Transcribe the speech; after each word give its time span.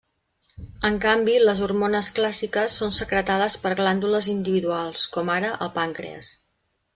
En 0.87 0.95
canvi, 1.01 1.33
les 1.41 1.59
hormones 1.65 2.09
clàssiques 2.19 2.77
són 2.81 2.95
secretades 3.01 3.59
per 3.67 3.75
glàndules 3.81 4.31
individuals, 4.35 5.05
com 5.19 5.31
ara 5.37 5.53
el 5.67 5.73
pàncrees. 5.79 6.35